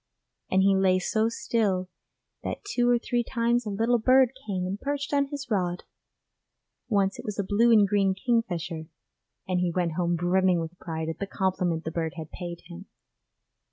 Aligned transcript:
And 0.49 0.63
he 0.63 0.75
lay 0.75 0.97
so 0.97 1.29
still 1.29 1.87
that 2.41 2.65
two 2.65 2.89
or 2.89 2.97
three 2.97 3.23
times 3.23 3.67
a 3.67 3.69
little 3.69 3.99
bird 3.99 4.31
came 4.47 4.65
and 4.65 4.81
perched 4.81 5.13
on 5.13 5.27
his 5.27 5.51
rod 5.51 5.83
once 6.89 7.19
it 7.19 7.23
was 7.25 7.37
a 7.37 7.43
blue 7.43 7.71
and 7.71 7.87
green 7.87 8.15
kingfisher 8.15 8.87
and 9.47 9.59
he 9.59 9.69
went 9.71 9.91
home 9.93 10.15
brimming 10.15 10.59
with 10.59 10.79
pride 10.79 11.07
at 11.07 11.19
the 11.19 11.27
compliment 11.27 11.83
the 11.83 11.91
bird 11.91 12.15
had 12.17 12.31
paid 12.31 12.61
him. 12.65 12.87